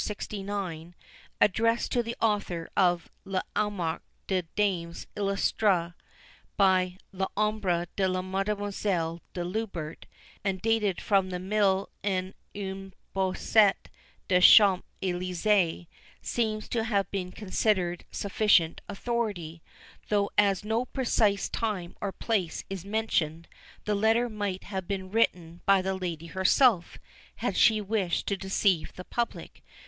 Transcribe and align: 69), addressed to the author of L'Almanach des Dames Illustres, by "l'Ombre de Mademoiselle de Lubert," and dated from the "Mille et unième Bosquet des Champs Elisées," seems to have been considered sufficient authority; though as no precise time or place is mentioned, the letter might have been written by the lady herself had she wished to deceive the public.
69), 0.03 0.95
addressed 1.39 1.91
to 1.91 2.01
the 2.01 2.15
author 2.19 2.67
of 2.75 3.07
L'Almanach 3.23 4.01
des 4.25 4.41
Dames 4.55 5.05
Illustres, 5.15 5.93
by 6.57 6.97
"l'Ombre 7.13 7.85
de 7.95 8.09
Mademoiselle 8.23 9.21
de 9.35 9.45
Lubert," 9.45 10.07
and 10.43 10.59
dated 10.59 10.99
from 10.99 11.29
the 11.29 11.37
"Mille 11.37 11.87
et 12.03 12.33
unième 12.55 12.93
Bosquet 13.13 13.75
des 14.27 14.41
Champs 14.41 14.83
Elisées," 15.03 15.85
seems 16.19 16.67
to 16.67 16.83
have 16.83 17.11
been 17.11 17.31
considered 17.31 18.03
sufficient 18.09 18.81
authority; 18.89 19.61
though 20.09 20.31
as 20.35 20.65
no 20.65 20.85
precise 20.85 21.47
time 21.47 21.95
or 22.01 22.11
place 22.11 22.63
is 22.71 22.83
mentioned, 22.83 23.47
the 23.85 23.93
letter 23.93 24.27
might 24.29 24.63
have 24.63 24.87
been 24.87 25.11
written 25.11 25.61
by 25.67 25.79
the 25.79 25.93
lady 25.93 26.25
herself 26.25 26.97
had 27.35 27.55
she 27.55 27.79
wished 27.79 28.25
to 28.25 28.35
deceive 28.35 28.91
the 28.95 29.05
public. 29.05 29.61